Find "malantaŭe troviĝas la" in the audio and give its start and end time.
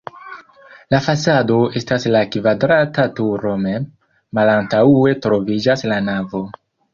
4.39-6.01